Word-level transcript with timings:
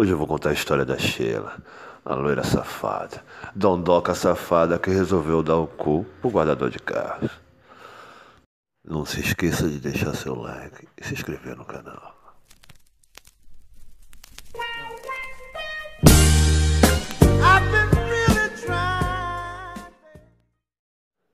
Hoje 0.00 0.12
eu 0.12 0.16
vou 0.16 0.26
contar 0.26 0.48
a 0.48 0.54
história 0.54 0.82
da 0.82 0.96
Sheila, 0.96 1.62
a 2.06 2.14
loira 2.14 2.42
safada, 2.42 3.22
dondoca 3.54 4.14
safada 4.14 4.78
que 4.78 4.88
resolveu 4.88 5.42
dar 5.42 5.58
o 5.58 5.66
cu 5.66 6.06
pro 6.22 6.30
guardador 6.30 6.70
de 6.70 6.78
carros. 6.78 7.30
Não 8.82 9.04
se 9.04 9.20
esqueça 9.20 9.68
de 9.68 9.78
deixar 9.78 10.14
seu 10.14 10.34
like 10.34 10.88
e 10.98 11.04
se 11.04 11.12
inscrever 11.12 11.54
no 11.54 11.66
canal. 11.66 12.16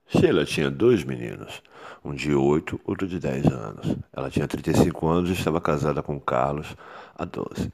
Sheila 0.09 0.45
tinha 0.45 0.73
dois 0.73 1.05
meninos, 1.05 1.63
um 2.05 2.13
de 2.13 2.35
8, 2.35 2.81
outro 2.85 3.07
de 3.07 3.21
10 3.21 3.47
anos. 3.47 3.97
Ela 4.13 4.29
tinha 4.29 4.49
35 4.49 5.07
anos 5.07 5.31
e 5.31 5.35
estava 5.35 5.61
casada 5.61 6.03
com 6.03 6.19
Carlos 6.19 6.75
há 7.17 7.25
12. 7.25 7.73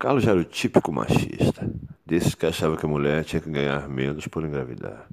Carlos 0.00 0.26
era 0.26 0.40
o 0.40 0.44
típico 0.44 0.90
machista, 0.90 1.70
desses 2.06 2.34
que 2.34 2.46
achava 2.46 2.74
que 2.74 2.86
a 2.86 2.88
mulher 2.88 3.22
tinha 3.22 3.38
que 3.38 3.50
ganhar 3.50 3.86
menos 3.86 4.26
por 4.28 4.42
engravidar. 4.42 5.06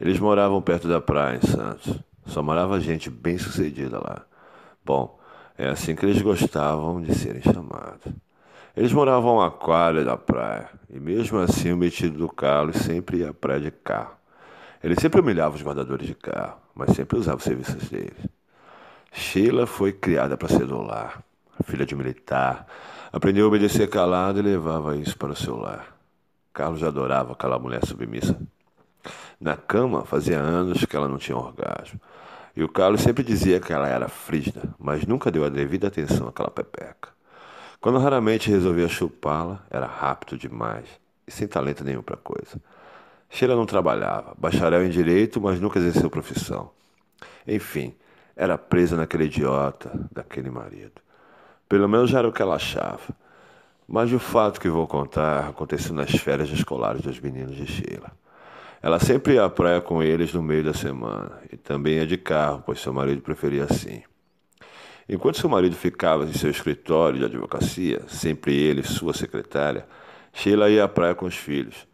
Eles 0.00 0.20
moravam 0.20 0.62
perto 0.62 0.86
da 0.86 1.00
praia 1.00 1.40
em 1.42 1.44
Santos. 1.44 1.92
Só 2.24 2.40
morava 2.40 2.78
gente 2.78 3.10
bem 3.10 3.36
sucedida 3.36 3.98
lá. 3.98 4.24
Bom, 4.84 5.18
é 5.58 5.66
assim 5.66 5.96
que 5.96 6.06
eles 6.06 6.22
gostavam 6.22 7.02
de 7.02 7.16
serem 7.16 7.42
chamados. 7.42 8.12
Eles 8.76 8.92
moravam 8.92 9.40
à 9.40 9.50
quadra 9.50 10.04
da 10.04 10.16
praia, 10.16 10.70
e 10.88 11.00
mesmo 11.00 11.40
assim 11.40 11.72
o 11.72 11.76
metido 11.76 12.16
do 12.16 12.28
Carlos 12.28 12.76
sempre 12.76 13.18
ia 13.18 13.30
à 13.30 13.34
praia 13.34 13.60
de 13.60 13.72
carro. 13.72 14.14
Ele 14.84 14.94
sempre 14.94 15.20
humilhava 15.20 15.56
os 15.56 15.62
guardadores 15.62 16.06
de 16.06 16.14
carro, 16.14 16.58
mas 16.76 16.94
sempre 16.94 17.18
usava 17.18 17.38
os 17.38 17.42
serviços 17.42 17.88
deles. 17.88 18.28
Sheila 19.10 19.66
foi 19.66 19.92
criada 19.92 20.36
para 20.36 20.46
ser 20.46 20.64
do 20.64 20.80
lar, 20.80 21.25
filha 21.64 21.86
de 21.86 21.94
militar. 21.94 22.66
Aprendeu 23.12 23.44
a 23.44 23.48
obedecer 23.48 23.88
calado 23.88 24.38
e 24.38 24.42
levava 24.42 24.96
isso 24.96 25.16
para 25.16 25.32
o 25.32 25.36
seu 25.36 25.56
lar. 25.56 25.96
Carlos 26.52 26.82
adorava 26.82 27.32
aquela 27.32 27.58
mulher 27.58 27.84
submissa. 27.84 28.36
Na 29.40 29.56
cama, 29.56 30.04
fazia 30.04 30.38
anos 30.38 30.84
que 30.84 30.96
ela 30.96 31.08
não 31.08 31.18
tinha 31.18 31.36
orgasmo. 31.36 32.00
E 32.56 32.64
o 32.64 32.68
Carlos 32.68 33.02
sempre 33.02 33.22
dizia 33.22 33.60
que 33.60 33.72
ela 33.72 33.86
era 33.86 34.08
frígida, 34.08 34.62
mas 34.78 35.06
nunca 35.06 35.30
deu 35.30 35.44
a 35.44 35.50
devida 35.50 35.88
atenção 35.88 36.28
àquela 36.28 36.50
pepeca. 36.50 37.10
Quando 37.80 37.98
raramente 37.98 38.50
resolvia 38.50 38.88
chupá-la, 38.88 39.62
era 39.70 39.86
rápido 39.86 40.38
demais 40.38 40.86
e 41.26 41.30
sem 41.30 41.46
talento 41.46 41.84
nenhum 41.84 42.02
para 42.02 42.16
coisa. 42.16 42.60
Sheila 43.28 43.54
não 43.54 43.66
trabalhava, 43.66 44.34
bacharel 44.38 44.84
em 44.84 44.88
direito, 44.88 45.40
mas 45.40 45.60
nunca 45.60 45.78
exerceu 45.78 46.08
profissão. 46.08 46.70
Enfim, 47.46 47.94
era 48.34 48.56
presa 48.56 48.96
naquele 48.96 49.24
idiota 49.24 49.90
daquele 50.10 50.50
marido. 50.50 51.00
Pelo 51.68 51.88
menos 51.88 52.14
era 52.14 52.28
o 52.28 52.32
que 52.32 52.40
ela 52.40 52.56
achava. 52.56 53.14
Mas 53.88 54.12
o 54.12 54.18
fato 54.18 54.60
que 54.60 54.68
vou 54.68 54.86
contar 54.86 55.48
aconteceu 55.48 55.94
nas 55.94 56.10
férias 56.10 56.48
escolares 56.50 57.02
dos 57.02 57.20
meninos 57.20 57.56
de 57.56 57.66
Sheila. 57.66 58.12
Ela 58.82 58.98
sempre 58.98 59.34
ia 59.34 59.44
à 59.44 59.50
praia 59.50 59.80
com 59.80 60.02
eles 60.02 60.32
no 60.32 60.42
meio 60.42 60.64
da 60.64 60.74
semana 60.74 61.40
e 61.52 61.56
também 61.56 61.94
ia 61.94 62.06
de 62.06 62.16
carro, 62.16 62.62
pois 62.64 62.80
seu 62.80 62.92
marido 62.92 63.22
preferia 63.22 63.64
assim. 63.64 64.02
Enquanto 65.08 65.38
seu 65.38 65.48
marido 65.48 65.76
ficava 65.76 66.24
em 66.24 66.32
seu 66.32 66.50
escritório 66.50 67.20
de 67.20 67.24
advocacia, 67.24 68.02
sempre 68.08 68.54
ele 68.54 68.80
e 68.80 68.84
sua 68.84 69.12
secretária, 69.12 69.86
Sheila 70.32 70.68
ia 70.68 70.84
à 70.84 70.88
praia 70.88 71.14
com 71.14 71.26
os 71.26 71.36
filhos. 71.36 71.86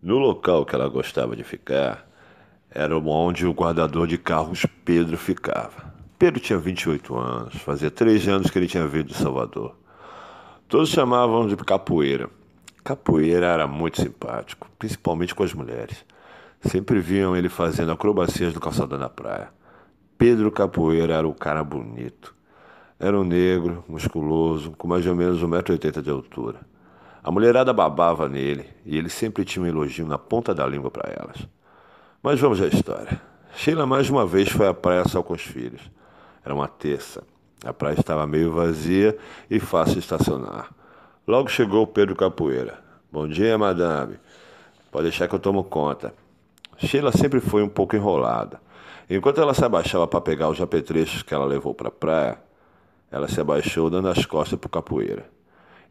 No 0.00 0.16
local 0.16 0.64
que 0.64 0.74
ela 0.74 0.88
gostava 0.88 1.36
de 1.36 1.44
ficar, 1.44 2.08
era 2.70 2.96
onde 2.96 3.46
o 3.46 3.52
guardador 3.52 4.06
de 4.06 4.16
carros 4.16 4.64
Pedro 4.84 5.18
ficava. 5.18 5.89
Pedro 6.20 6.38
tinha 6.38 6.58
28 6.58 7.16
anos, 7.16 7.54
fazia 7.62 7.90
três 7.90 8.28
anos 8.28 8.50
que 8.50 8.58
ele 8.58 8.66
tinha 8.66 8.86
vindo 8.86 9.06
de 9.06 9.14
Salvador. 9.14 9.74
Todos 10.68 10.90
chamavam 10.90 11.48
de 11.48 11.56
capoeira. 11.56 12.28
Capoeira 12.84 13.46
era 13.46 13.66
muito 13.66 14.02
simpático, 14.02 14.68
principalmente 14.78 15.34
com 15.34 15.42
as 15.42 15.54
mulheres. 15.54 16.04
Sempre 16.60 17.00
viam 17.00 17.34
ele 17.34 17.48
fazendo 17.48 17.90
acrobacias 17.90 18.52
no 18.52 18.60
calçadão 18.60 18.98
da 18.98 19.08
praia. 19.08 19.48
Pedro 20.18 20.52
Capoeira 20.52 21.14
era 21.14 21.26
um 21.26 21.32
cara 21.32 21.64
bonito. 21.64 22.34
Era 22.98 23.18
um 23.18 23.24
negro, 23.24 23.82
musculoso, 23.88 24.72
com 24.72 24.86
mais 24.86 25.06
ou 25.06 25.16
menos 25.16 25.42
1,80m 25.42 26.02
de 26.02 26.10
altura. 26.10 26.60
A 27.24 27.30
mulherada 27.30 27.72
babava 27.72 28.28
nele 28.28 28.66
e 28.84 28.98
ele 28.98 29.08
sempre 29.08 29.42
tinha 29.42 29.62
um 29.62 29.66
elogio 29.66 30.06
na 30.06 30.18
ponta 30.18 30.54
da 30.54 30.66
língua 30.66 30.90
para 30.90 31.10
elas. 31.10 31.48
Mas 32.22 32.38
vamos 32.38 32.60
à 32.60 32.66
história. 32.66 33.18
Sheila 33.54 33.86
mais 33.86 34.10
uma 34.10 34.26
vez 34.26 34.50
foi 34.50 34.68
à 34.68 34.74
praia 34.74 35.08
só 35.08 35.22
com 35.22 35.32
os 35.32 35.40
filhos. 35.40 35.80
Era 36.44 36.54
uma 36.54 36.68
terça. 36.68 37.22
A 37.64 37.72
praia 37.72 37.98
estava 37.98 38.26
meio 38.26 38.52
vazia 38.52 39.16
e 39.50 39.60
fácil 39.60 39.98
estacionar. 39.98 40.70
Logo 41.26 41.48
chegou 41.48 41.86
Pedro 41.86 42.16
Capoeira. 42.16 42.78
Bom 43.12 43.28
dia, 43.28 43.58
madame. 43.58 44.18
Pode 44.90 45.04
deixar 45.04 45.28
que 45.28 45.34
eu 45.34 45.38
tomo 45.38 45.62
conta. 45.62 46.14
Sheila 46.78 47.12
sempre 47.12 47.40
foi 47.40 47.62
um 47.62 47.68
pouco 47.68 47.94
enrolada. 47.94 48.60
Enquanto 49.08 49.40
ela 49.40 49.52
se 49.52 49.64
abaixava 49.64 50.06
para 50.06 50.20
pegar 50.20 50.48
os 50.48 50.60
apetrechos 50.60 51.22
que 51.22 51.34
ela 51.34 51.44
levou 51.44 51.74
para 51.74 51.88
a 51.88 51.92
praia, 51.92 52.38
ela 53.10 53.28
se 53.28 53.40
abaixou 53.40 53.90
dando 53.90 54.08
as 54.08 54.24
costas 54.24 54.58
para 54.58 54.68
o 54.68 54.70
capoeira. 54.70 55.26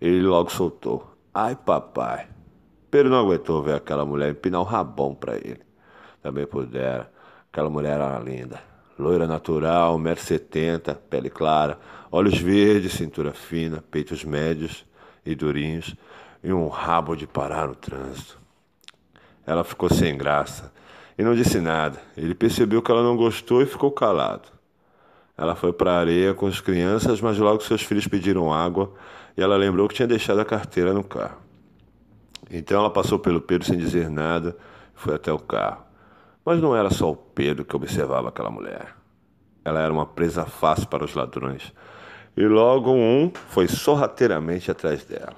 Ele 0.02 0.22
logo 0.22 0.50
soltou. 0.50 1.16
Ai, 1.34 1.56
papai. 1.56 2.28
Pedro 2.90 3.12
não 3.12 3.20
aguentou 3.20 3.62
ver 3.62 3.76
aquela 3.76 4.06
mulher 4.06 4.32
empinar 4.32 4.62
um 4.62 4.64
rabão 4.64 5.14
para 5.14 5.36
ele. 5.36 5.62
Também 6.24 6.48
pudera. 6.48 7.12
Aquela 7.52 7.70
mulher 7.70 8.00
era 8.00 8.18
linda. 8.20 8.60
Loira 9.00 9.26
natural, 9.26 9.98
1,70m, 9.98 10.98
pele 11.10 11.30
clara, 11.30 11.80
olhos 12.12 12.38
verdes, 12.38 12.92
cintura 12.92 13.32
fina, 13.32 13.82
peitos 13.90 14.26
médios 14.26 14.86
e 15.26 15.34
durinhos 15.34 15.96
e 16.44 16.52
um 16.52 16.68
rabo 16.68 17.16
de 17.16 17.26
parar 17.26 17.70
no 17.70 17.76
trânsito. 17.76 18.38
Ela 19.48 19.64
ficou 19.64 19.90
sem 19.90 20.18
graça 20.18 20.74
e 21.18 21.24
não 21.24 21.34
disse 21.34 21.62
nada. 21.62 21.98
Ele 22.18 22.36
percebeu 22.36 22.82
que 22.82 22.92
ela 22.92 23.02
não 23.02 23.16
gostou 23.16 23.62
e 23.62 23.66
ficou 23.66 23.90
calado. 23.90 24.50
Ela 25.38 25.56
foi 25.56 25.72
para 25.72 25.94
a 25.94 26.00
areia 26.00 26.34
com 26.34 26.48
as 26.48 26.60
crianças, 26.60 27.22
mas 27.22 27.38
logo 27.38 27.64
seus 27.64 27.82
filhos 27.82 28.06
pediram 28.06 28.52
água 28.52 28.94
e 29.38 29.42
ela 29.42 29.56
lembrou 29.56 29.88
que 29.88 29.96
tinha 29.96 30.08
deixado 30.08 30.42
a 30.42 30.46
carteira 30.46 30.94
no 30.94 31.06
carro. 31.06 31.38
Então 32.52 32.82
ela 32.82 32.90
passou 32.90 33.18
pelo 33.18 33.40
Pedro 33.40 33.66
sem 33.66 33.78
dizer 33.78 34.10
nada 34.10 34.58
e 34.94 35.00
foi 35.00 35.16
até 35.16 35.32
o 35.32 35.40
carro. 35.40 35.89
Mas 36.50 36.60
não 36.60 36.76
era 36.76 36.90
só 36.90 37.12
o 37.12 37.16
Pedro 37.16 37.64
que 37.64 37.76
observava 37.76 38.30
aquela 38.30 38.50
mulher. 38.50 38.96
Ela 39.64 39.82
era 39.82 39.94
uma 39.94 40.08
presa 40.08 40.48
fácil 40.48 40.88
para 40.88 41.06
os 41.06 41.14
ladrões. 41.14 41.72
E 42.36 42.44
logo 42.48 42.92
um 42.92 43.32
foi 43.50 43.68
sorrateiramente 43.68 44.72
atrás 44.72 45.06
dela. 45.06 45.36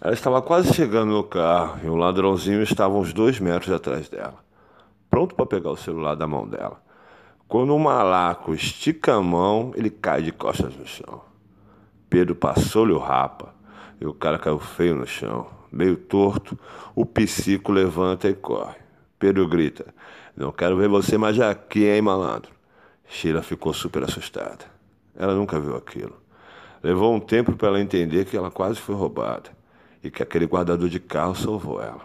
Ela 0.00 0.14
estava 0.14 0.40
quase 0.40 0.72
chegando 0.74 1.10
no 1.10 1.24
carro 1.24 1.80
e 1.82 1.90
um 1.90 1.96
ladrãozinho 1.96 2.62
estava 2.62 2.94
uns 2.94 3.12
dois 3.12 3.40
metros 3.40 3.74
atrás 3.74 4.08
dela, 4.08 4.36
pronto 5.10 5.34
para 5.34 5.44
pegar 5.44 5.72
o 5.72 5.76
celular 5.76 6.14
da 6.14 6.28
mão 6.28 6.46
dela. 6.46 6.80
Quando 7.48 7.74
o 7.74 7.78
malaco 7.80 8.54
estica 8.54 9.14
a 9.14 9.20
mão, 9.20 9.72
ele 9.74 9.90
cai 9.90 10.22
de 10.22 10.30
costas 10.30 10.76
no 10.76 10.86
chão. 10.86 11.20
Pedro 12.08 12.36
passou-lhe 12.36 12.92
o 12.92 12.98
rapa 12.98 13.52
e 14.00 14.06
o 14.06 14.14
cara 14.14 14.38
caiu 14.38 14.60
feio 14.60 14.94
no 14.94 15.04
chão. 15.04 15.48
Meio 15.72 15.96
torto, 15.96 16.56
o 16.94 17.04
psico 17.04 17.72
levanta 17.72 18.28
e 18.28 18.34
corre. 18.34 18.82
Pedro 19.22 19.46
grita: 19.46 19.94
Não 20.36 20.50
quero 20.50 20.76
ver 20.76 20.88
você 20.88 21.16
mais 21.16 21.38
aqui, 21.38 21.84
hein, 21.84 22.02
malandro? 22.02 22.50
Sheila 23.08 23.40
ficou 23.40 23.72
super 23.72 24.02
assustada. 24.02 24.64
Ela 25.14 25.32
nunca 25.32 25.60
viu 25.60 25.76
aquilo. 25.76 26.16
Levou 26.82 27.14
um 27.14 27.20
tempo 27.20 27.52
para 27.52 27.68
ela 27.68 27.80
entender 27.80 28.24
que 28.24 28.36
ela 28.36 28.50
quase 28.50 28.80
foi 28.80 28.96
roubada 28.96 29.50
e 30.02 30.10
que 30.10 30.24
aquele 30.24 30.44
guardador 30.44 30.88
de 30.88 30.98
carro 30.98 31.36
salvou 31.36 31.80
ela. 31.80 32.00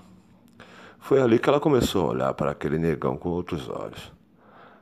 Foi 1.00 1.20
ali 1.20 1.40
que 1.40 1.50
ela 1.50 1.60
começou 1.60 2.06
a 2.06 2.12
olhar 2.12 2.34
para 2.36 2.52
aquele 2.52 2.78
negão 2.78 3.18
com 3.18 3.30
outros 3.30 3.68
olhos. 3.68 4.12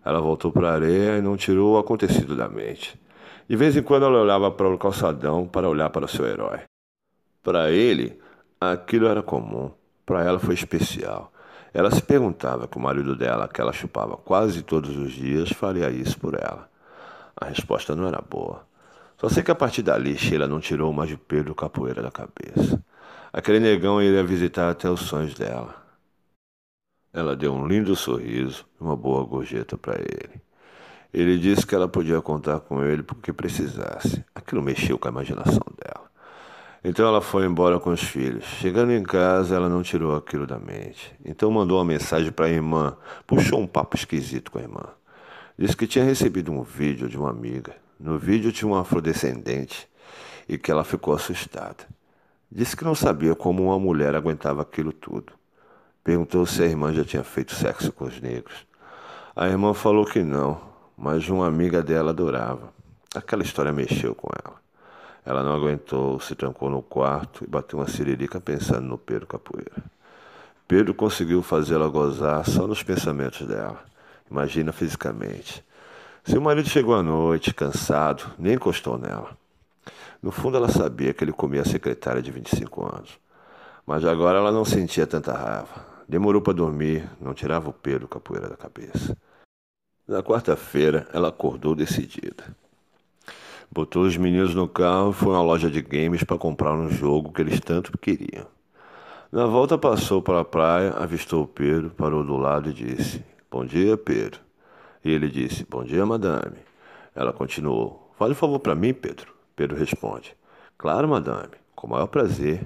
Ela 0.04 0.20
voltou 0.20 0.52
para 0.52 0.72
a 0.72 0.74
areia 0.74 1.18
e 1.18 1.22
não 1.22 1.38
tirou 1.38 1.76
o 1.76 1.78
acontecido 1.78 2.36
da 2.36 2.50
mente. 2.50 3.00
De 3.48 3.56
vez 3.56 3.78
em 3.78 3.82
quando 3.82 4.08
ela 4.08 4.22
olhava 4.22 4.52
para 4.52 4.68
o 4.68 4.78
calçadão 4.78 5.48
para 5.48 5.70
olhar 5.70 5.90
para 5.90 6.04
o 6.04 6.10
seu 6.10 6.26
herói. 6.26 6.60
Para 7.42 7.72
ele, 7.72 8.20
aquilo 8.60 9.08
era 9.08 9.24
comum. 9.24 9.72
Para 10.06 10.26
ela 10.26 10.38
foi 10.38 10.54
especial. 10.54 11.32
Ela 11.76 11.92
se 11.92 12.02
perguntava 12.02 12.70
que 12.70 12.78
o 12.78 12.80
marido 12.80 13.18
dela, 13.18 13.50
que 13.50 13.60
ela 13.60 13.74
chupava 13.74 14.16
quase 14.16 14.62
todos 14.62 14.96
os 14.96 15.12
dias, 15.12 15.50
faria 15.50 15.90
isso 15.90 16.18
por 16.18 16.34
ela. 16.34 16.70
A 17.36 17.48
resposta 17.48 17.94
não 17.94 18.08
era 18.08 18.22
boa. 18.22 18.66
Só 19.18 19.28
sei 19.28 19.44
que 19.44 19.52
a 19.52 19.56
partir 19.56 19.82
dali, 19.82 20.18
Sheila 20.18 20.48
não 20.48 20.62
tirou 20.62 20.94
mais 20.94 21.10
de 21.10 21.18
Pedro 21.18 21.54
Capoeira 21.54 22.02
da 22.02 22.10
cabeça. 22.10 22.82
Aquele 23.34 23.60
negão 23.60 24.02
iria 24.02 24.24
visitar 24.24 24.70
até 24.70 24.90
os 24.90 25.02
sonhos 25.02 25.34
dela. 25.34 25.76
Ela 27.12 27.36
deu 27.36 27.54
um 27.54 27.68
lindo 27.68 27.94
sorriso 27.94 28.66
e 28.80 28.82
uma 28.82 28.96
boa 28.96 29.26
gorjeta 29.26 29.78
para 29.78 30.00
ele. 30.00 30.42
Ele 31.14 31.38
disse 31.38 31.68
que 31.68 31.76
ela 31.76 31.90
podia 31.90 32.22
contar 32.22 32.62
com 32.62 32.86
ele 32.86 33.04
porque 33.04 33.34
precisasse. 33.34 34.24
Aquilo 34.34 34.62
mexeu 34.62 34.98
com 34.98 35.10
a 35.10 35.12
imaginação. 35.12 35.75
Então 36.88 37.08
ela 37.08 37.20
foi 37.20 37.48
embora 37.48 37.80
com 37.80 37.90
os 37.90 38.04
filhos. 38.04 38.44
Chegando 38.44 38.92
em 38.92 39.02
casa, 39.02 39.56
ela 39.56 39.68
não 39.68 39.82
tirou 39.82 40.16
aquilo 40.16 40.46
da 40.46 40.60
mente. 40.60 41.12
Então 41.26 41.50
mandou 41.50 41.80
uma 41.80 41.84
mensagem 41.84 42.32
para 42.32 42.46
a 42.46 42.50
irmã. 42.50 42.96
Puxou 43.26 43.60
um 43.60 43.66
papo 43.66 43.96
esquisito 43.96 44.52
com 44.52 44.60
a 44.60 44.62
irmã. 44.62 44.84
Disse 45.58 45.76
que 45.76 45.88
tinha 45.88 46.06
recebido 46.06 46.52
um 46.52 46.62
vídeo 46.62 47.10
de 47.10 47.18
uma 47.18 47.32
amiga. 47.32 47.76
No 48.00 48.20
vídeo 48.20 48.52
tinha 48.52 48.70
um 48.70 48.76
afrodescendente 48.76 49.90
e 50.48 50.60
que 50.60 50.70
ela 50.70 50.84
ficou 50.84 51.16
assustada. 51.16 51.88
Disse 52.52 52.78
que 52.78 52.84
não 52.84 52.94
sabia 52.94 53.34
como 53.34 53.64
uma 53.64 53.80
mulher 53.80 54.14
aguentava 54.14 54.62
aquilo 54.62 54.94
tudo. 54.94 55.34
Perguntou 56.04 56.46
se 56.46 56.62
a 56.62 56.68
irmã 56.68 56.94
já 56.94 57.04
tinha 57.04 57.24
feito 57.24 57.56
sexo 57.56 57.92
com 57.92 58.06
os 58.06 58.22
negros. 58.22 58.68
A 59.36 59.48
irmã 59.48 59.74
falou 59.74 60.06
que 60.06 60.22
não, 60.22 60.62
mas 60.96 61.28
uma 61.30 61.48
amiga 61.48 61.82
dela 61.82 62.12
adorava. 62.12 62.72
Aquela 63.16 63.42
história 63.42 63.74
mexeu 63.74 64.14
com 64.14 64.30
ela. 64.46 64.65
Ela 65.26 65.42
não 65.42 65.54
aguentou, 65.54 66.20
se 66.20 66.36
trancou 66.36 66.70
no 66.70 66.84
quarto 66.84 67.44
e 67.44 67.48
bateu 67.48 67.80
uma 67.80 67.88
siririca 67.88 68.40
pensando 68.40 68.88
no 68.88 68.98
Pedro 68.98 69.26
Capoeira. 69.26 69.84
Pedro 70.68 70.94
conseguiu 70.94 71.42
fazê-la 71.42 71.88
gozar 71.88 72.46
só 72.46 72.68
nos 72.68 72.84
pensamentos 72.84 73.48
dela. 73.48 73.84
Imagina 74.30 74.72
fisicamente. 74.72 75.64
Seu 76.24 76.42
marido 76.42 76.70
chegou 76.70 76.96
à 76.96 77.04
noite, 77.04 77.54
cansado, 77.54 78.34
nem 78.38 78.54
encostou 78.54 78.98
nela. 78.98 79.38
No 80.22 80.32
fundo, 80.32 80.58
ela 80.58 80.70
sabia 80.70 81.14
que 81.14 81.24
ele 81.24 81.32
comia 81.32 81.62
a 81.62 81.66
secretária 81.66 82.22
de 82.22 82.32
25 82.32 82.84
anos. 82.84 83.20
Mas 83.86 84.04
agora 84.04 84.40
ela 84.40 84.52
não 84.52 84.66
sentia 84.66 85.06
tanta 85.06 85.34
raiva. 85.34 85.86
Demorou 86.08 86.42
para 86.42 86.54
dormir, 86.54 87.08
não 87.20 87.34
tirava 87.34 87.70
o 87.70 87.74
Pedro 87.74 88.08
Capoeira 88.08 88.50
da 88.50 88.58
cabeça. 88.58 89.16
Na 90.08 90.22
quarta-feira, 90.24 91.08
ela 91.14 91.30
acordou 91.30 91.76
decidida. 91.76 92.44
Botou 93.76 94.04
os 94.04 94.16
meninos 94.16 94.56
no 94.56 94.70
carro 94.70 95.10
e 95.10 95.14
foi 95.14 95.36
à 95.36 95.42
loja 95.42 95.70
de 95.70 95.82
games 95.82 96.24
para 96.24 96.38
comprar 96.38 96.72
um 96.72 96.90
jogo 96.90 97.34
que 97.34 97.42
eles 97.42 97.60
tanto 97.60 97.98
queriam. 97.98 98.48
Na 99.30 99.48
volta 99.48 99.78
passou 99.78 100.22
para 100.22 100.40
a 100.40 100.46
praia, 100.46 100.92
avistou 100.92 101.44
o 101.44 101.48
Pedro, 101.48 101.90
parou 101.90 102.24
do 102.24 102.38
lado 102.38 102.70
e 102.70 102.74
disse: 102.74 103.22
Bom 103.52 103.66
dia, 103.66 103.98
Pedro. 103.98 104.40
E 105.04 105.12
ele 105.12 105.28
disse: 105.28 105.68
Bom 105.70 105.84
dia, 105.84 106.06
madame. 106.06 106.56
Ela 107.14 107.34
continuou: 107.34 108.14
Fale 108.18 108.32
um 108.32 108.36
favor 108.36 108.60
para 108.60 108.76
mim, 108.76 108.94
Pedro. 108.94 109.34
Pedro 109.58 109.76
responde: 109.76 110.38
Claro, 110.78 111.10
madame, 111.10 111.56
com 111.76 111.88
o 111.88 111.90
maior 111.90 112.08
prazer. 112.08 112.66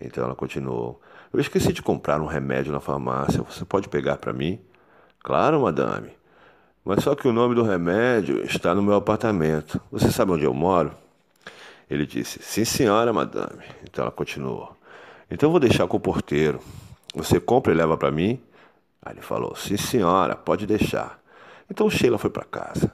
Então 0.00 0.24
ela 0.24 0.34
continuou: 0.34 1.00
Eu 1.32 1.38
esqueci 1.38 1.72
de 1.72 1.82
comprar 1.82 2.20
um 2.20 2.26
remédio 2.26 2.72
na 2.72 2.80
farmácia. 2.80 3.40
Você 3.42 3.64
pode 3.64 3.88
pegar 3.88 4.16
para 4.16 4.32
mim? 4.32 4.60
Claro, 5.20 5.62
madame. 5.62 6.10
Mas 6.84 7.04
só 7.04 7.14
que 7.14 7.28
o 7.28 7.32
nome 7.32 7.54
do 7.54 7.62
remédio 7.62 8.44
está 8.44 8.74
no 8.74 8.82
meu 8.82 8.94
apartamento. 8.94 9.80
Você 9.90 10.10
sabe 10.10 10.32
onde 10.32 10.44
eu 10.44 10.52
moro? 10.52 10.92
Ele 11.88 12.04
disse: 12.04 12.42
Sim, 12.42 12.64
senhora, 12.64 13.12
madame. 13.12 13.64
Então 13.84 14.02
ela 14.02 14.10
continuou: 14.10 14.76
Então 15.30 15.50
vou 15.50 15.60
deixar 15.60 15.86
com 15.86 15.96
o 15.96 16.00
porteiro. 16.00 16.58
Você 17.14 17.38
compra 17.38 17.72
e 17.72 17.76
leva 17.76 17.96
para 17.96 18.10
mim? 18.10 18.40
Aí 19.00 19.14
ele 19.14 19.20
falou: 19.20 19.54
Sim, 19.54 19.76
senhora, 19.76 20.34
pode 20.34 20.66
deixar. 20.66 21.20
Então 21.70 21.88
Sheila 21.88 22.18
foi 22.18 22.30
para 22.30 22.44
casa. 22.44 22.92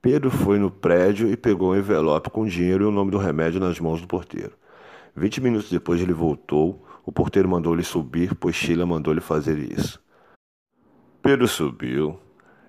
Pedro 0.00 0.30
foi 0.30 0.58
no 0.58 0.70
prédio 0.70 1.30
e 1.30 1.36
pegou 1.36 1.72
um 1.72 1.76
envelope 1.76 2.30
com 2.30 2.46
dinheiro 2.46 2.84
e 2.84 2.86
o 2.86 2.90
nome 2.90 3.10
do 3.10 3.18
remédio 3.18 3.58
nas 3.58 3.80
mãos 3.80 4.00
do 4.00 4.06
porteiro. 4.06 4.52
Vinte 5.16 5.40
minutos 5.40 5.70
depois 5.70 6.00
ele 6.00 6.12
voltou. 6.12 6.86
O 7.06 7.12
porteiro 7.12 7.48
mandou-lhe 7.48 7.82
subir, 7.82 8.34
pois 8.34 8.54
Sheila 8.54 8.86
mandou-lhe 8.86 9.20
fazer 9.20 9.58
isso. 9.58 10.00
Pedro 11.22 11.48
subiu 11.48 12.18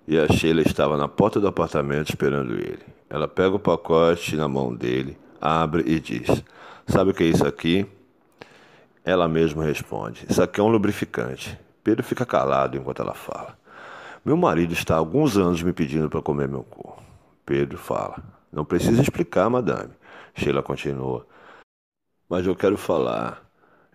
e 0.08 0.18
a 0.20 0.28
Sheila 0.28 0.62
estava 0.62 0.98
na 0.98 1.08
porta 1.08 1.40
do 1.40 1.48
apartamento 1.48 2.10
esperando 2.10 2.54
ele. 2.54 2.84
Ela 3.10 3.28
pega 3.28 3.56
o 3.56 3.60
pacote 3.60 4.36
na 4.36 4.48
mão 4.48 4.74
dele, 4.74 5.18
abre 5.42 5.84
e 5.86 6.00
diz: 6.00 6.44
Sabe 6.88 7.12
o 7.12 7.14
que 7.14 7.24
é 7.24 7.28
isso 7.28 7.46
aqui? 7.46 7.86
Ela 9.04 9.28
mesma 9.28 9.64
responde: 9.64 10.26
Isso 10.30 10.42
aqui 10.42 10.60
é 10.60 10.64
um 10.64 10.68
lubrificante. 10.68 11.58
Pedro 11.84 12.04
fica 12.04 12.26
calado 12.26 12.78
enquanto 12.78 13.02
ela 13.02 13.14
fala. 13.14 13.58
Meu 14.24 14.36
marido 14.36 14.74
está 14.74 14.96
há 14.96 14.98
alguns 14.98 15.38
anos 15.38 15.62
me 15.62 15.72
pedindo 15.72 16.10
para 16.10 16.22
comer 16.22 16.48
meu 16.48 16.64
cu. 16.64 16.98
Pedro 17.46 17.78
fala. 17.78 18.24
Não 18.52 18.66
precisa 18.66 19.02
explicar, 19.02 19.50
madame. 19.50 19.92
Sheila 20.34 20.64
continua. 20.64 21.28
Mas 22.28 22.48
eu 22.48 22.56
quero 22.56 22.78
falar. 22.78 23.44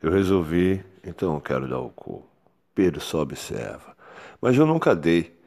Eu 0.01 0.13
resolvi, 0.13 0.85
então 1.05 1.35
eu 1.35 1.41
quero 1.41 1.69
dar 1.69 1.81
o 1.81 1.91
cu. 1.91 2.25
Pedro 2.75 3.01
só 3.01 3.21
observa. 3.23 3.97
Mas 4.41 4.57
eu 4.57 4.65
nunca 4.65 4.95
dei. 4.95 5.40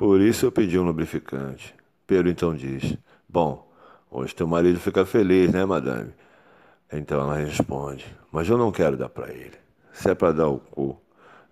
Por 0.00 0.18
isso 0.22 0.46
eu 0.46 0.50
pedi 0.50 0.78
um 0.78 0.82
lubrificante. 0.84 1.74
Pedro 2.06 2.30
então 2.30 2.54
diz: 2.54 2.96
Bom, 3.28 3.70
hoje 4.10 4.34
teu 4.34 4.46
marido 4.46 4.80
fica 4.80 5.04
feliz, 5.04 5.52
né, 5.52 5.62
madame? 5.66 6.14
Então 6.90 7.20
ela 7.20 7.36
responde: 7.36 8.06
Mas 8.32 8.48
eu 8.48 8.56
não 8.56 8.72
quero 8.72 8.96
dar 8.96 9.10
para 9.10 9.28
ele. 9.30 9.58
Se 9.92 10.10
é 10.10 10.14
para 10.14 10.32
dar 10.32 10.48
o 10.48 10.58
cu, 10.58 10.98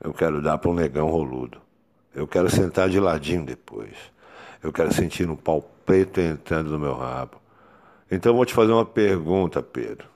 eu 0.03 0.15
quero 0.15 0.41
dar 0.41 0.57
para 0.57 0.71
um 0.71 0.73
negão 0.73 1.11
roludo. 1.11 1.61
Eu 2.15 2.27
quero 2.27 2.49
sentar 2.49 2.89
de 2.89 2.99
ladinho 2.99 3.45
depois. 3.45 3.93
Eu 4.63 4.73
quero 4.73 4.95
sentir 4.95 5.29
um 5.29 5.37
pau 5.37 5.61
preto 5.85 6.19
entrando 6.19 6.71
no 6.71 6.79
meu 6.79 6.95
rabo. 6.95 7.37
Então 8.11 8.35
vou 8.35 8.47
te 8.47 8.55
fazer 8.55 8.73
uma 8.73 8.87
pergunta, 8.87 9.63
Pedro. 9.63 10.09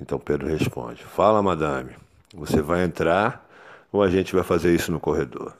Então 0.00 0.18
Pedro 0.18 0.46
responde: 0.48 1.04
Fala, 1.04 1.42
madame. 1.42 1.90
Você 2.32 2.62
vai 2.62 2.82
entrar 2.82 3.46
ou 3.92 4.02
a 4.02 4.08
gente 4.08 4.34
vai 4.34 4.42
fazer 4.42 4.74
isso 4.74 4.90
no 4.90 4.98
corredor? 4.98 5.52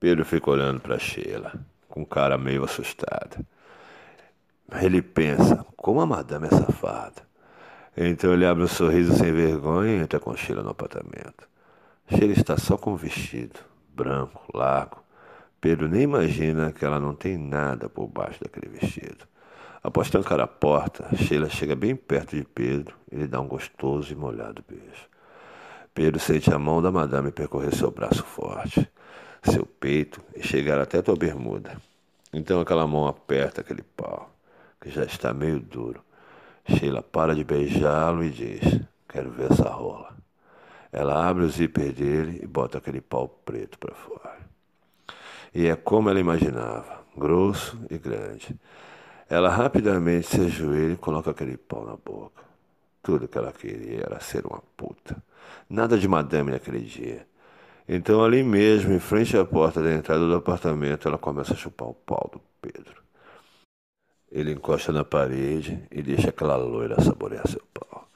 Pedro 0.00 0.24
fica 0.24 0.50
olhando 0.50 0.80
para 0.80 0.98
Sheila, 0.98 1.52
com 1.86 2.06
cara 2.06 2.38
meio 2.38 2.64
assustada. 2.64 3.38
Ele 4.80 5.02
pensa: 5.02 5.62
como 5.76 6.00
a 6.00 6.06
madame 6.06 6.46
é 6.46 6.50
safada. 6.50 7.28
Então 7.94 8.32
ele 8.32 8.46
abre 8.46 8.64
um 8.64 8.68
sorriso 8.68 9.12
sem 9.12 9.30
vergonha 9.30 9.90
e 9.90 10.00
entra 10.00 10.18
com 10.18 10.34
Sheila 10.34 10.62
no 10.62 10.70
apartamento. 10.70 11.46
Sheila 12.08 12.32
está 12.32 12.56
só 12.56 12.78
com 12.78 12.94
o 12.94 12.96
vestido, 12.96 13.60
branco, 13.94 14.40
largo. 14.54 15.04
Pedro 15.60 15.86
nem 15.86 16.02
imagina 16.02 16.72
que 16.72 16.82
ela 16.82 16.98
não 16.98 17.14
tem 17.14 17.36
nada 17.36 17.86
por 17.86 18.06
baixo 18.06 18.40
daquele 18.42 18.72
vestido. 18.72 19.28
Após 19.82 20.08
trancar 20.08 20.40
a 20.40 20.46
porta, 20.46 21.14
Sheila 21.14 21.50
chega 21.50 21.76
bem 21.76 21.94
perto 21.94 22.36
de 22.36 22.44
Pedro 22.44 22.94
e 23.12 23.16
lhe 23.16 23.26
dá 23.26 23.38
um 23.38 23.46
gostoso 23.46 24.10
e 24.10 24.16
molhado 24.16 24.64
beijo. 24.66 25.10
Pedro 25.92 26.18
sente 26.18 26.50
a 26.54 26.58
mão 26.58 26.80
da 26.80 26.90
madame 26.90 27.30
percorrer 27.30 27.74
seu 27.74 27.90
braço 27.90 28.24
forte, 28.24 28.90
seu 29.42 29.64
peito 29.64 30.22
e 30.34 30.42
chegar 30.42 30.78
até 30.78 31.00
tua 31.00 31.16
bermuda. 31.16 31.76
Então 32.32 32.60
aquela 32.60 32.86
mão 32.86 33.06
aperta 33.06 33.60
aquele 33.60 33.82
pau, 33.82 34.30
que 34.80 34.90
já 34.90 35.04
está 35.04 35.32
meio 35.32 35.60
duro. 35.60 36.02
Sheila 36.68 37.02
para 37.02 37.34
de 37.34 37.42
beijá-lo 37.42 38.22
e 38.22 38.30
diz: 38.30 38.80
Quero 39.08 39.30
ver 39.30 39.50
essa 39.50 39.68
rola. 39.68 40.16
Ela 40.92 41.28
abre 41.28 41.44
o 41.44 41.50
zíper 41.50 41.92
dele 41.92 42.40
e 42.42 42.46
bota 42.46 42.78
aquele 42.78 43.00
pau 43.00 43.28
preto 43.28 43.78
para 43.78 43.94
fora. 43.94 44.38
E 45.54 45.66
é 45.66 45.76
como 45.76 46.08
ela 46.10 46.20
imaginava, 46.20 47.04
grosso 47.16 47.78
e 47.90 47.98
grande. 47.98 48.58
Ela 49.28 49.48
rapidamente 49.48 50.26
se 50.26 50.40
ajoelha 50.40 50.94
e 50.94 50.96
coloca 50.96 51.30
aquele 51.30 51.56
pau 51.56 51.84
na 51.84 51.96
boca. 51.96 52.42
Tudo 53.02 53.28
que 53.28 53.38
ela 53.38 53.52
queria 53.52 54.02
era 54.02 54.20
ser 54.20 54.44
uma 54.46 54.62
puta. 54.76 55.22
Nada 55.68 55.96
de 55.96 56.06
madame 56.06 56.50
naquele 56.50 56.80
dia. 56.80 57.26
Então, 57.92 58.22
ali 58.22 58.44
mesmo, 58.44 58.92
em 58.92 59.00
frente 59.00 59.36
à 59.36 59.44
porta 59.44 59.82
da 59.82 59.92
entrada 59.92 60.24
do 60.24 60.36
apartamento, 60.36 61.08
ela 61.08 61.18
começa 61.18 61.54
a 61.54 61.56
chupar 61.56 61.88
o 61.88 61.94
pau 61.94 62.30
do 62.32 62.40
Pedro. 62.62 63.02
Ele 64.30 64.52
encosta 64.52 64.92
na 64.92 65.04
parede 65.04 65.82
e 65.90 66.00
deixa 66.00 66.28
aquela 66.28 66.54
loira 66.54 67.02
saborear 67.02 67.48
seu 67.48 67.60
pau. 67.74 68.08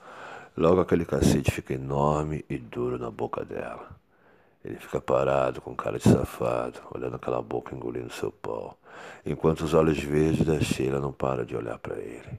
Logo 0.57 0.81
aquele 0.81 1.05
cacete 1.05 1.51
fica 1.51 1.75
enorme 1.75 2.45
e 2.49 2.57
duro 2.57 3.01
na 3.01 3.11
boca 3.11 3.45
dela. 3.45 3.99
Ele 4.65 4.77
fica 4.77 5.01
parado, 5.01 5.61
com 5.61 5.75
cara 5.75 5.99
de 5.99 6.05
safado, 6.05 6.79
olhando 6.95 7.17
aquela 7.17 7.43
boca 7.43 7.75
engolindo 7.75 8.13
seu 8.13 8.31
pau, 8.31 8.79
enquanto 9.27 9.63
os 9.63 9.75
olhos 9.75 9.99
verdes 9.99 10.47
da 10.47 10.61
Sheila 10.61 11.01
não 11.01 11.11
param 11.11 11.45
de 11.45 11.57
olhar 11.57 11.81
para 11.81 11.97
ele. 11.99 12.39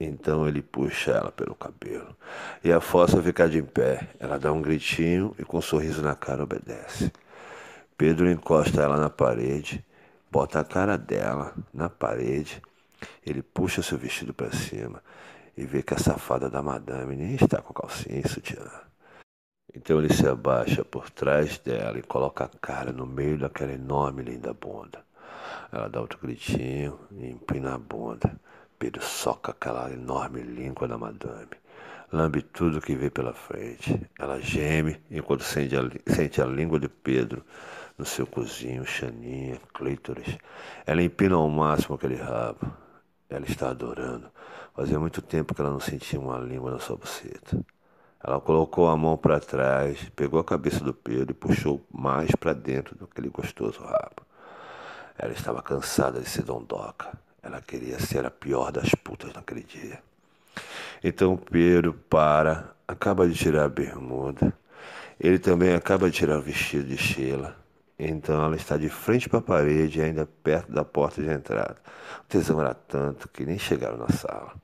Então 0.00 0.48
ele 0.48 0.62
puxa 0.62 1.10
ela 1.10 1.30
pelo 1.30 1.54
cabelo 1.54 2.16
e 2.64 2.72
a 2.72 2.80
força 2.80 3.22
ficar 3.22 3.48
de 3.50 3.62
pé. 3.62 4.08
Ela 4.18 4.38
dá 4.38 4.50
um 4.50 4.62
gritinho 4.62 5.34
e 5.38 5.44
com 5.44 5.58
um 5.58 5.62
sorriso 5.62 6.00
na 6.00 6.14
cara 6.14 6.42
obedece. 6.42 7.12
Pedro 7.98 8.30
encosta 8.30 8.80
ela 8.80 8.96
na 8.96 9.10
parede, 9.10 9.84
bota 10.30 10.58
a 10.58 10.64
cara 10.64 10.96
dela 10.96 11.54
na 11.72 11.90
parede. 11.90 12.62
Ele 13.24 13.42
puxa 13.42 13.82
seu 13.82 13.98
vestido 13.98 14.32
para 14.32 14.50
cima 14.52 15.02
e 15.54 15.66
vê 15.66 15.82
que 15.82 15.92
a 15.92 15.98
safada 15.98 16.48
da 16.48 16.62
madame 16.62 17.14
nem 17.14 17.34
está 17.34 17.60
com 17.60 17.74
calcinha 17.74 18.22
e 18.24 18.28
sutiã. 18.28 18.64
Então 19.74 19.98
ele 19.98 20.12
se 20.12 20.26
abaixa 20.26 20.82
por 20.82 21.10
trás 21.10 21.58
dela 21.58 21.98
e 21.98 22.02
coloca 22.02 22.44
a 22.44 22.48
cara 22.48 22.90
no 22.90 23.06
meio 23.06 23.38
daquela 23.38 23.72
enorme 23.72 24.22
linda 24.22 24.54
bunda. 24.54 25.04
Ela 25.70 25.88
dá 25.88 26.00
outro 26.00 26.18
gritinho 26.18 26.98
e 27.12 27.28
empina 27.28 27.74
a 27.74 27.78
bunda. 27.78 28.40
Pedro 28.80 29.02
soca 29.02 29.52
aquela 29.52 29.92
enorme 29.92 30.40
língua 30.40 30.88
da 30.88 30.96
madame. 30.96 31.50
Lambe 32.10 32.40
tudo 32.40 32.80
que 32.80 32.96
vê 32.96 33.10
pela 33.10 33.34
frente. 33.34 34.08
Ela 34.18 34.40
geme 34.40 34.98
enquanto 35.10 35.44
sente 35.44 35.76
a, 35.76 35.82
sente 36.06 36.40
a 36.40 36.46
língua 36.46 36.80
de 36.80 36.88
Pedro 36.88 37.44
no 37.98 38.06
seu 38.06 38.26
cozinho, 38.26 38.86
chaninha, 38.86 39.60
clítoris. 39.74 40.38
Ela 40.86 41.02
empina 41.02 41.36
ao 41.36 41.46
máximo 41.50 41.94
aquele 41.94 42.14
rabo. 42.14 42.72
Ela 43.28 43.44
está 43.44 43.68
adorando. 43.68 44.30
Fazia 44.74 44.98
muito 44.98 45.20
tempo 45.20 45.54
que 45.54 45.60
ela 45.60 45.70
não 45.70 45.78
sentia 45.78 46.18
uma 46.18 46.38
língua 46.38 46.70
na 46.70 46.78
sua 46.78 46.96
buceta. 46.96 47.62
Ela 48.24 48.40
colocou 48.40 48.88
a 48.88 48.96
mão 48.96 49.18
para 49.18 49.40
trás, 49.40 50.08
pegou 50.16 50.40
a 50.40 50.44
cabeça 50.44 50.82
do 50.82 50.94
Pedro 50.94 51.32
e 51.32 51.34
puxou 51.34 51.86
mais 51.92 52.30
para 52.30 52.54
dentro 52.54 52.96
daquele 52.96 53.28
gostoso 53.28 53.82
rabo. 53.82 54.22
Ela 55.18 55.34
estava 55.34 55.60
cansada 55.60 56.18
de 56.18 56.30
ser 56.30 56.44
dondoca. 56.44 57.12
Ela 57.42 57.60
queria 57.60 57.98
ser 57.98 58.24
a 58.26 58.30
pior 58.30 58.70
das 58.70 58.90
putas 58.94 59.32
naquele 59.32 59.62
dia. 59.62 60.02
Então 61.02 61.36
Pedro 61.36 61.94
para, 61.94 62.74
acaba 62.86 63.28
de 63.28 63.34
tirar 63.34 63.64
a 63.64 63.68
bermuda. 63.68 64.52
Ele 65.18 65.38
também 65.38 65.74
acaba 65.74 66.10
de 66.10 66.16
tirar 66.16 66.38
o 66.38 66.42
vestido 66.42 66.84
de 66.84 66.96
Sheila. 66.96 67.56
Então 67.98 68.42
ela 68.42 68.56
está 68.56 68.76
de 68.76 68.88
frente 68.88 69.28
para 69.28 69.38
a 69.38 69.42
parede, 69.42 70.00
ainda 70.00 70.26
perto 70.42 70.72
da 70.72 70.84
porta 70.84 71.22
de 71.22 71.28
entrada. 71.28 71.76
O 72.20 72.24
tesão 72.24 72.60
era 72.60 72.74
tanto 72.74 73.28
que 73.28 73.44
nem 73.44 73.58
chegaram 73.58 73.98
na 73.98 74.08
sala. 74.08 74.54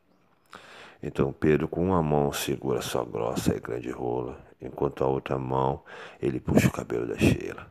Então 1.02 1.33
Pedro, 1.33 1.68
com 1.68 1.85
uma 1.85 2.02
mão, 2.02 2.33
segura 2.33 2.80
sua 2.80 3.04
grossa 3.04 3.54
e 3.54 3.61
grande 3.61 3.90
rola, 3.90 4.38
enquanto 4.61 5.04
a 5.04 5.06
outra 5.06 5.38
mão 5.38 5.83
ele 6.21 6.40
puxa 6.40 6.68
o 6.68 6.73
cabelo 6.73 7.06
da 7.06 7.18
Sheila. 7.18 7.66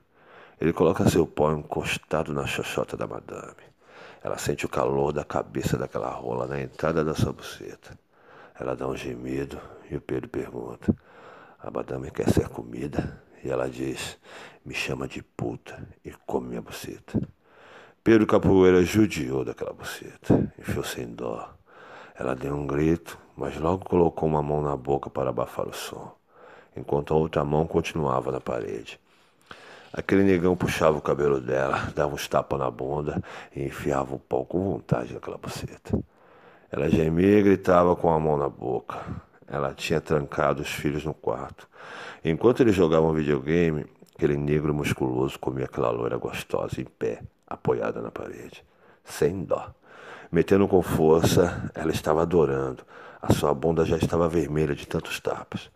Ele 0.61 0.71
coloca 0.71 1.09
seu 1.09 1.25
pau 1.25 1.51
encostado 1.51 2.33
na 2.33 2.45
xoxota 2.45 2.95
da 2.95 3.07
madame. 3.07 3.74
Ela 4.25 4.39
sente 4.39 4.65
o 4.65 4.69
calor 4.69 5.13
da 5.13 5.23
cabeça 5.23 5.77
daquela 5.77 6.09
rola 6.09 6.47
na 6.47 6.59
entrada 6.59 7.05
da 7.05 7.13
sua 7.13 7.31
buceta. 7.31 7.95
Ela 8.59 8.75
dá 8.75 8.87
um 8.87 8.97
gemido 8.97 9.61
e 9.87 9.95
o 9.95 10.01
Pedro 10.01 10.27
pergunta: 10.27 10.95
A 11.59 11.69
madame 11.69 12.09
quer 12.09 12.27
ser 12.31 12.49
comida? 12.49 13.21
E 13.43 13.51
ela 13.51 13.69
diz: 13.69 14.17
Me 14.65 14.73
chama 14.73 15.07
de 15.07 15.21
puta 15.21 15.87
e 16.03 16.11
come 16.25 16.47
minha 16.47 16.61
buceta. 16.63 17.21
Pedro 18.03 18.25
Capoeira 18.25 18.81
judiou 18.83 19.45
daquela 19.45 19.73
buceta, 19.73 20.51
enfiou 20.57 20.83
sem 20.83 21.05
dó. 21.05 21.53
Ela 22.15 22.33
deu 22.33 22.55
um 22.55 22.65
grito, 22.65 23.19
mas 23.37 23.55
logo 23.59 23.85
colocou 23.85 24.27
uma 24.27 24.41
mão 24.41 24.59
na 24.59 24.75
boca 24.75 25.07
para 25.07 25.29
abafar 25.29 25.67
o 25.67 25.73
som, 25.73 26.11
enquanto 26.75 27.13
a 27.13 27.17
outra 27.17 27.45
mão 27.45 27.67
continuava 27.67 28.31
na 28.31 28.41
parede. 28.41 28.99
Aquele 29.97 30.23
negão 30.23 30.57
puxava 30.57 30.97
o 30.97 31.01
cabelo 31.01 31.39
dela, 31.39 31.89
dava 31.95 32.13
uns 32.13 32.27
tapas 32.27 32.59
na 32.59 32.69
bunda 32.69 33.23
e 33.55 33.63
enfiava 33.63 34.13
o 34.13 34.19
pau 34.19 34.43
com 34.43 34.73
vontade 34.73 35.13
naquela 35.13 35.37
buceta. 35.37 35.97
Ela 36.69 36.89
gemia 36.89 37.39
e 37.39 37.41
gritava 37.41 37.95
com 37.95 38.11
a 38.11 38.19
mão 38.19 38.35
na 38.35 38.49
boca. 38.49 38.97
Ela 39.47 39.73
tinha 39.73 40.01
trancado 40.01 40.61
os 40.61 40.69
filhos 40.69 41.05
no 41.05 41.13
quarto. 41.13 41.65
Enquanto 42.25 42.59
eles 42.59 42.75
jogavam 42.75 43.13
videogame, 43.13 43.85
aquele 44.13 44.35
negro 44.35 44.73
musculoso 44.73 45.39
comia 45.39 45.63
aquela 45.63 45.91
loira 45.91 46.17
gostosa 46.17 46.81
em 46.81 46.83
pé, 46.83 47.21
apoiada 47.47 48.01
na 48.01 48.11
parede, 48.11 48.65
sem 49.05 49.45
dó. 49.45 49.73
Metendo 50.29 50.67
com 50.67 50.81
força, 50.81 51.71
ela 51.73 51.91
estava 51.91 52.23
adorando. 52.23 52.83
A 53.21 53.31
sua 53.31 53.53
bunda 53.53 53.85
já 53.85 53.95
estava 53.95 54.27
vermelha 54.27 54.75
de 54.75 54.85
tantos 54.85 55.21
tapas. 55.21 55.71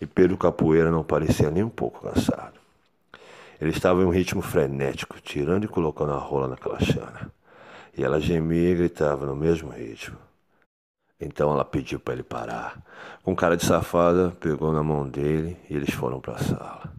E 0.00 0.06
Pedro 0.06 0.36
Capoeira 0.36 0.90
não 0.90 1.04
parecia 1.04 1.52
nem 1.52 1.62
um 1.62 1.68
pouco 1.68 2.00
cansado. 2.00 2.59
Ele 3.60 3.70
estava 3.70 4.00
em 4.00 4.04
um 4.04 4.10
ritmo 4.10 4.40
frenético, 4.40 5.20
tirando 5.20 5.64
e 5.64 5.68
colocando 5.68 6.12
a 6.12 6.18
rola 6.18 6.48
naquela 6.48 6.80
chana. 6.80 7.30
E 7.96 8.02
ela 8.02 8.20
gemia 8.20 8.70
e 8.70 8.74
gritava 8.74 9.26
no 9.26 9.36
mesmo 9.36 9.70
ritmo. 9.70 10.16
Então 11.20 11.52
ela 11.52 11.64
pediu 11.64 12.00
para 12.00 12.14
ele 12.14 12.22
parar. 12.22 12.82
Com 13.22 13.36
cara 13.36 13.56
de 13.56 13.66
safada, 13.66 14.30
pegou 14.40 14.72
na 14.72 14.82
mão 14.82 15.06
dele 15.06 15.58
e 15.68 15.76
eles 15.76 15.92
foram 15.92 16.20
para 16.20 16.36
a 16.36 16.38
sala. 16.38 16.92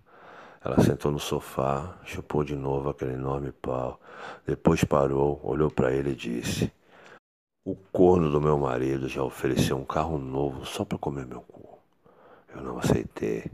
Ela 0.63 0.79
sentou 0.83 1.11
no 1.11 1.19
sofá, 1.19 1.97
chupou 2.05 2.43
de 2.43 2.55
novo 2.55 2.89
aquele 2.89 3.13
enorme 3.13 3.51
pau. 3.51 3.99
Depois 4.45 4.83
parou, 4.83 5.39
olhou 5.43 5.71
para 5.71 5.91
ele 5.91 6.11
e 6.11 6.15
disse: 6.15 6.71
o 7.63 7.75
corno 7.75 8.31
do 8.31 8.41
meu 8.41 8.57
marido 8.57 9.07
já 9.07 9.23
ofereceu 9.23 9.77
um 9.77 9.85
carro 9.85 10.17
novo 10.17 10.65
só 10.65 10.83
para 10.83 10.97
comer 10.97 11.27
meu 11.27 11.41
cu. 11.41 11.77
Eu 12.55 12.63
não 12.63 12.79
aceitei. 12.79 13.51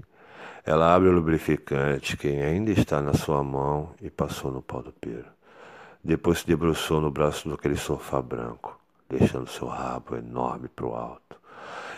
Ela 0.68 0.94
abre 0.94 1.08
o 1.08 1.14
lubrificante, 1.14 2.18
que 2.18 2.28
ainda 2.28 2.72
está 2.72 3.02
na 3.02 3.14
sua 3.14 3.42
mão, 3.42 3.92
e 4.02 4.10
passou 4.10 4.52
no 4.52 4.62
pau 4.62 4.84
do 4.84 4.92
Pedro. 4.92 5.32
Depois 6.04 6.40
se 6.40 6.46
debruçou 6.46 7.00
no 7.00 7.10
braço 7.10 7.48
daquele 7.48 7.78
sofá 7.78 8.22
branco, 8.22 8.78
deixando 9.10 9.50
seu 9.50 9.66
rabo 9.66 10.18
enorme 10.18 10.68
para 10.68 10.86
o 10.86 10.94
alto. 10.94 11.40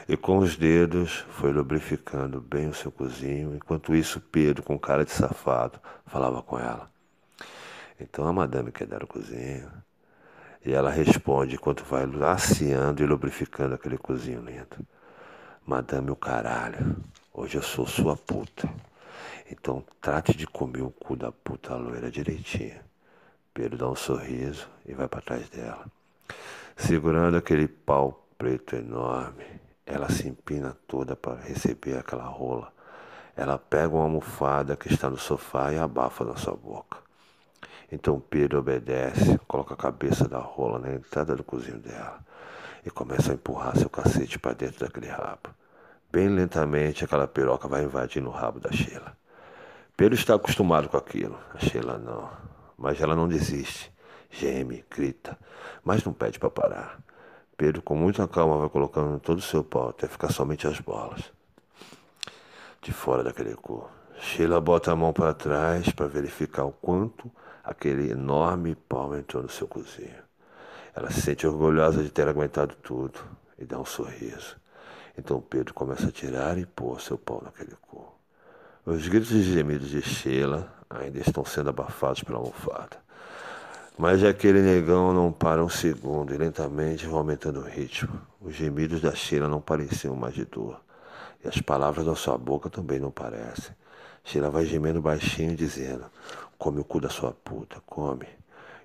E 0.08 0.16
com 0.16 0.38
os 0.38 0.56
dedos 0.56 1.26
foi 1.32 1.52
lubrificando 1.52 2.40
bem 2.40 2.68
o 2.68 2.74
seu 2.76 2.92
cozinho, 2.92 3.56
enquanto 3.56 3.96
isso 3.96 4.22
Pedro, 4.22 4.62
com 4.62 4.78
cara 4.78 5.04
de 5.04 5.14
safado, 5.14 5.80
falava 6.06 6.44
com 6.44 6.60
ela. 6.60 6.88
Então 8.00 8.28
a 8.28 8.32
madame 8.32 8.72
quer 8.72 8.86
dar 8.86 9.04
o 9.04 9.08
cozinho. 9.08 9.68
E 10.64 10.72
ela 10.72 10.92
responde 10.92 11.56
enquanto 11.56 11.84
vai 11.86 12.06
laceando 12.06 13.02
e 13.02 13.08
lubrificando 13.08 13.74
aquele 13.74 13.98
cozinho 13.98 14.44
lindo. 14.44 14.86
Madame 15.66 16.12
o 16.12 16.16
caralho, 16.16 16.96
hoje 17.40 17.56
eu 17.56 17.62
sou 17.62 17.88
sua 17.88 18.18
puta. 18.18 18.70
Então 19.50 19.82
trate 20.02 20.36
de 20.36 20.46
comer 20.46 20.82
o 20.82 20.92
cu 20.92 21.16
da 21.16 21.32
puta 21.32 21.74
loira 21.76 22.12
direitinho. 22.12 22.80
Pedro 23.54 23.78
dá 23.78 23.90
um 23.90 23.96
sorriso 23.96 24.68
e 24.86 24.94
vai 24.94 25.08
para 25.08 25.22
trás 25.22 25.50
dela. 25.50 25.86
Segurando 26.76 27.38
aquele 27.38 27.68
pau 27.68 28.28
preto 28.38 28.76
enorme, 28.76 29.46
ela 29.86 30.10
se 30.10 30.28
empina 30.28 30.78
toda 30.86 31.16
para 31.16 31.40
receber 31.40 31.98
aquela 31.98 32.26
rola. 32.26 32.74
Ela 33.38 33.58
pega 33.58 33.96
uma 33.96 34.04
almofada 34.04 34.76
que 34.76 34.94
está 34.94 35.10
no 35.10 35.18
sofá 35.18 35.72
e 35.72 35.78
abafa 35.78 36.26
na 36.26 36.36
sua 36.36 36.56
boca. 36.56 36.98
Então 37.90 38.20
Pedro 38.20 38.60
obedece, 38.60 39.38
coloca 39.48 39.74
a 39.74 39.78
cabeça 39.78 40.28
da 40.28 40.40
rola 40.40 40.78
na 40.78 40.94
entrada 40.94 41.36
do 41.36 41.44
cozinho 41.44 41.80
dela 41.80 42.20
e 42.86 42.90
começa 42.90 43.32
a 43.32 43.36
empurrar 43.36 43.78
seu 43.78 43.90
cacete 43.90 44.38
para 44.38 44.54
dentro 44.54 44.86
daquele 44.86 45.08
rabo. 45.08 45.50
Bem 46.12 46.28
lentamente, 46.28 47.06
aquela 47.06 47.28
piroca 47.28 47.68
vai 47.68 47.84
invadindo 47.84 48.30
o 48.30 48.32
rabo 48.32 48.60
da 48.60 48.72
Sheila. 48.72 49.16
Pedro 49.96 50.16
está 50.16 50.34
acostumado 50.34 50.90
com 50.90 50.98
aquilo, 50.98 51.38
a 51.54 51.60
Sheila 51.60 52.00
não. 52.00 52.28
Mas 52.76 53.00
ela 53.00 53.16
não 53.16 53.28
desiste. 53.28 53.94
Geme, 54.32 54.84
grita, 54.90 55.38
mas 55.84 56.04
não 56.04 56.12
pede 56.12 56.40
para 56.40 56.50
parar. 56.50 57.00
Pedro, 57.56 57.84
com 57.84 57.96
muita 57.96 58.28
calma, 58.28 58.58
vai 58.58 58.70
colocando 58.70 59.20
todo 59.20 59.38
o 59.38 59.42
seu 59.42 59.64
pau 59.64 59.90
até 59.90 60.08
ficar 60.08 60.32
somente 60.32 60.66
as 60.66 60.80
bolas. 60.80 61.32
De 62.82 62.92
fora 62.92 63.24
daquele 63.24 63.54
cu. 63.54 63.88
Sheila 64.20 64.60
bota 64.60 64.92
a 64.92 64.96
mão 64.96 65.14
para 65.14 65.36
trás 65.36 65.92
para 65.92 66.08
verificar 66.08 66.66
o 66.66 66.72
quanto 66.72 67.30
aquele 67.64 68.12
enorme 68.12 68.74
pau 68.74 69.16
entrou 69.16 69.44
no 69.44 69.50
seu 69.50 69.68
cozinho. 69.68 70.24
Ela 70.96 71.12
se 71.12 71.22
sente 71.22 71.46
orgulhosa 71.46 72.02
de 72.02 72.10
ter 72.10 72.28
aguentado 72.28 72.74
tudo 72.82 73.20
e 73.60 73.64
dá 73.64 73.80
um 73.80 73.86
sorriso. 73.86 74.58
Então 75.20 75.42
Pedro 75.42 75.74
começa 75.74 76.08
a 76.08 76.12
tirar 76.12 76.58
e 76.58 76.66
pôr 76.66 77.02
seu 77.02 77.18
pau 77.18 77.42
naquele 77.44 77.76
cu. 77.82 78.08
Os 78.86 79.06
gritos 79.10 79.32
e 79.32 79.44
gemidos 79.44 79.90
de 79.90 80.02
Sheila 80.02 80.74
ainda 80.90 81.20
estão 81.20 81.44
sendo 81.44 81.70
abafados 81.70 82.24
pela 82.24 82.40
almofada. 82.40 82.98
Mas 83.98 84.24
aquele 84.24 84.62
negão 84.62 85.14
não 85.14 85.30
para 85.30 85.62
um 85.64 85.68
segundo 85.68 86.34
e 86.34 86.38
lentamente 86.38 87.06
vai 87.06 87.18
aumentando 87.18 87.60
o 87.60 87.64
ritmo. 87.64 88.18
Os 88.40 88.56
gemidos 88.56 89.02
da 89.02 89.14
Sheila 89.14 89.50
não 89.50 89.60
pareciam 89.60 90.16
mais 90.16 90.34
de 90.34 90.46
dor. 90.46 90.80
E 91.44 91.50
as 91.50 91.60
palavras 91.60 92.06
da 92.06 92.16
sua 92.16 92.38
boca 92.38 92.70
também 92.70 92.98
não 92.98 93.12
parecem. 93.12 93.76
Sheila 94.24 94.50
vai 94.50 94.66
gemendo 94.66 95.02
baixinho, 95.02 95.54
dizendo: 95.54 96.06
Come 96.58 96.80
o 96.80 96.86
cu 96.86 97.02
da 97.02 97.10
sua 97.10 97.34
puta, 97.34 97.82
come. 97.86 98.28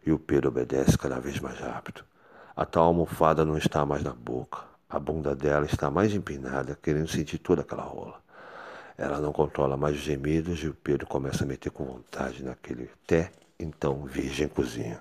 E 0.05 0.11
o 0.11 0.19
Pedro 0.19 0.49
obedece 0.49 0.99
cada 0.99 1.21
vez 1.21 1.38
mais 1.38 1.61
rápido. 1.61 2.05
A 2.57 2.67
tal 2.67 2.87
almofada 2.87 3.45
não 3.45 3.57
está 3.57 3.87
mais 3.87 4.03
na 4.03 4.12
boca. 4.12 4.74
A 4.95 4.99
bunda 5.01 5.35
dela 5.35 5.67
está 5.67 5.91
mais 5.91 6.15
empinada, 6.15 6.79
querendo 6.81 7.09
sentir 7.09 7.39
toda 7.39 7.63
aquela 7.63 7.83
rola. 7.83 8.23
Ela 8.97 9.21
não 9.21 9.33
controla 9.33 9.77
mais 9.77 9.97
os 9.97 10.03
gemidos 10.03 10.63
e 10.63 10.69
o 10.69 10.75
Pedro 10.75 11.05
começa 11.05 11.43
a 11.43 11.47
meter 11.47 11.71
com 11.71 11.85
vontade 11.85 12.45
naquele 12.45 12.89
até 13.03 13.33
então 13.59 14.05
virgem 14.05 14.47
cozinha. 14.47 15.01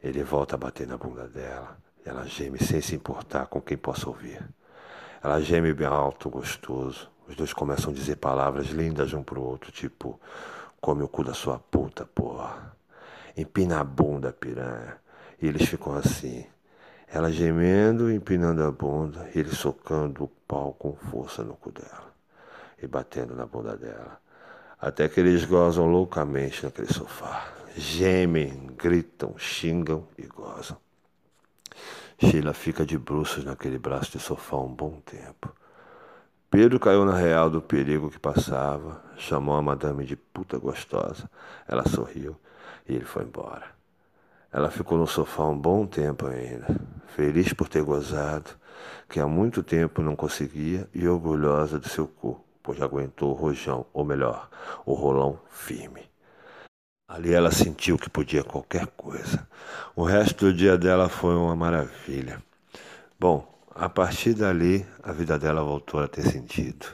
Ele 0.00 0.22
volta 0.22 0.54
a 0.54 0.58
bater 0.58 0.86
na 0.86 0.96
bunda 0.96 1.26
dela 1.26 1.76
ela 2.04 2.24
geme 2.24 2.62
sem 2.62 2.80
se 2.80 2.94
importar 2.94 3.46
com 3.46 3.60
quem 3.60 3.76
possa 3.76 4.08
ouvir. 4.08 4.40
Ela 5.20 5.40
geme 5.40 5.74
bem 5.74 5.88
alto, 5.88 6.30
gostoso. 6.30 7.10
Os 7.28 7.34
dois 7.34 7.52
começam 7.52 7.90
a 7.90 7.94
dizer 7.94 8.16
palavras 8.16 8.68
lindas 8.68 9.12
um 9.12 9.22
pro 9.22 9.42
outro, 9.42 9.72
tipo 9.72 10.18
Come 10.80 11.02
o 11.02 11.08
cu 11.08 11.24
da 11.24 11.34
sua 11.34 11.58
puta, 11.58 12.06
porra. 12.06 12.74
Empina 13.36 13.80
a 13.80 13.84
bunda, 13.84 14.32
piranha. 14.32 14.96
E 15.42 15.48
eles 15.48 15.68
ficam 15.68 15.94
assim. 15.94 16.46
Ela 17.12 17.32
gemendo, 17.32 18.10
empinando 18.10 18.62
a 18.62 18.70
bunda, 18.70 19.28
e 19.34 19.40
ele 19.40 19.50
socando 19.50 20.24
o 20.24 20.28
pau 20.28 20.72
com 20.78 20.94
força 20.94 21.42
no 21.42 21.54
cu 21.54 21.72
dela. 21.72 22.14
E 22.80 22.86
batendo 22.86 23.34
na 23.34 23.46
bunda 23.46 23.76
dela. 23.76 24.20
Até 24.80 25.08
que 25.08 25.18
eles 25.18 25.44
gozam 25.44 25.86
loucamente 25.86 26.64
naquele 26.64 26.92
sofá. 26.92 27.48
Gemem, 27.76 28.70
gritam, 28.76 29.36
xingam 29.36 30.06
e 30.16 30.22
gozam. 30.22 30.76
Sheila 32.18 32.52
fica 32.52 32.86
de 32.86 32.96
bruços 32.96 33.44
naquele 33.44 33.78
braço 33.78 34.12
de 34.12 34.20
sofá 34.20 34.56
um 34.58 34.72
bom 34.72 35.00
tempo. 35.04 35.52
Pedro 36.48 36.78
caiu 36.78 37.04
na 37.04 37.16
real 37.16 37.50
do 37.50 37.60
perigo 37.60 38.10
que 38.10 38.18
passava, 38.18 39.02
chamou 39.16 39.56
a 39.56 39.62
madame 39.62 40.04
de 40.04 40.16
puta 40.16 40.58
gostosa. 40.58 41.28
Ela 41.66 41.88
sorriu 41.88 42.36
e 42.88 42.94
ele 42.94 43.04
foi 43.04 43.24
embora. 43.24 43.79
Ela 44.52 44.70
ficou 44.70 44.98
no 44.98 45.06
sofá 45.06 45.44
um 45.44 45.58
bom 45.58 45.86
tempo 45.86 46.26
ainda, 46.26 46.66
feliz 47.06 47.52
por 47.52 47.68
ter 47.68 47.82
gozado, 47.82 48.50
que 49.08 49.20
há 49.20 49.26
muito 49.26 49.62
tempo 49.62 50.02
não 50.02 50.16
conseguia, 50.16 50.88
e 50.94 51.06
orgulhosa 51.06 51.78
de 51.78 51.88
seu 51.88 52.06
cu, 52.06 52.44
pois 52.62 52.80
aguentou 52.82 53.30
o 53.30 53.34
rojão, 53.34 53.86
ou 53.92 54.04
melhor, 54.04 54.48
o 54.84 54.94
rolão 54.94 55.38
firme. 55.48 56.02
Ali 57.08 57.32
ela 57.32 57.50
sentiu 57.50 57.98
que 57.98 58.08
podia 58.08 58.44
qualquer 58.44 58.86
coisa. 58.88 59.48
O 59.96 60.04
resto 60.04 60.46
do 60.46 60.54
dia 60.54 60.78
dela 60.78 61.08
foi 61.08 61.34
uma 61.34 61.56
maravilha. 61.56 62.42
Bom, 63.18 63.48
A 63.74 63.88
partir 63.88 64.34
dali, 64.34 64.84
a 65.02 65.12
vida 65.12 65.38
dela 65.38 65.62
voltou 65.62 66.02
a 66.02 66.08
ter 66.08 66.22
sentido. 66.22 66.86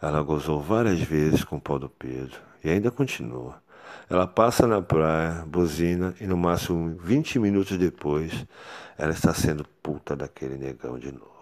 Ela 0.00 0.22
gozou 0.22 0.60
várias 0.60 1.00
vezes 1.00 1.44
com 1.44 1.56
o 1.56 1.60
pau 1.60 1.78
do 1.78 1.88
Pedro 1.88 2.40
e 2.64 2.70
ainda 2.70 2.90
continua. 2.90 3.60
Ela 4.08 4.26
passa 4.26 4.66
na 4.66 4.80
praia, 4.80 5.44
buzina 5.46 6.14
e 6.20 6.26
no 6.26 6.36
máximo 6.36 6.96
20 6.98 7.38
minutos 7.38 7.76
depois 7.76 8.46
ela 8.96 9.12
está 9.12 9.32
sendo 9.32 9.64
puta 9.82 10.16
daquele 10.16 10.56
negão 10.56 10.98
de 10.98 11.12
novo. 11.12 11.37